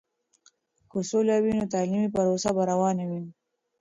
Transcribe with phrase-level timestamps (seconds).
[0.91, 3.21] که سوله وي، نو تعلیمي پروسه به روانه وي.